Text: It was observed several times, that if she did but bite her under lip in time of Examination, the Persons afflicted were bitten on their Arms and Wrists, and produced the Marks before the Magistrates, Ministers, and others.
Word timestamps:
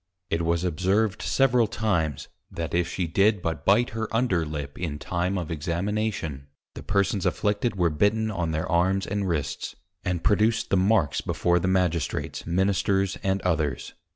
It 0.31 0.41
was 0.41 0.63
observed 0.63 1.21
several 1.21 1.67
times, 1.67 2.27
that 2.49 2.73
if 2.73 2.87
she 2.89 3.05
did 3.05 3.39
but 3.39 3.65
bite 3.67 3.91
her 3.91 4.07
under 4.11 4.47
lip 4.47 4.79
in 4.79 4.97
time 4.97 5.37
of 5.37 5.51
Examination, 5.51 6.47
the 6.73 6.81
Persons 6.81 7.23
afflicted 7.23 7.75
were 7.75 7.91
bitten 7.91 8.31
on 8.31 8.49
their 8.49 8.67
Arms 8.67 9.05
and 9.05 9.29
Wrists, 9.29 9.75
and 10.03 10.23
produced 10.23 10.71
the 10.71 10.75
Marks 10.77 11.21
before 11.21 11.59
the 11.59 11.67
Magistrates, 11.67 12.47
Ministers, 12.47 13.19
and 13.21 13.43
others. 13.43 13.93